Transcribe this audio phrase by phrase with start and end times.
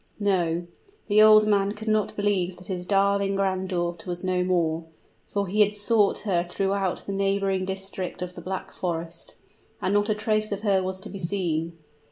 [0.19, 0.65] No:
[1.07, 4.85] the old man could not believe that his darling granddaughter was no more
[5.27, 9.35] for he had sought her throughout the neighboring district of the Black Forest,
[9.79, 11.77] and not a trace of her was to be seen.